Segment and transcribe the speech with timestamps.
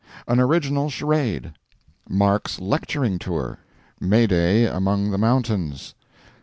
[0.27, 1.51] An Original Charade.
[2.09, 3.59] Mark's Lecturing Tour—
[3.99, 5.93] May Day Among the Mountains.